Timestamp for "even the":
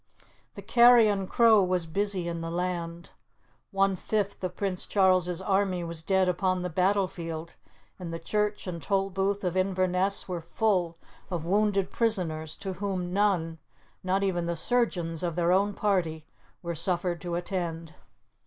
14.23-14.55